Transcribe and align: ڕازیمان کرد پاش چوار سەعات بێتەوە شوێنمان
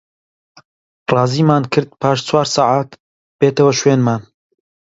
ڕازیمان 1.15 1.63
کرد 1.71 1.89
پاش 2.01 2.17
چوار 2.27 2.47
سەعات 2.55 2.89
بێتەوە 3.39 3.73
شوێنمان 3.79 4.21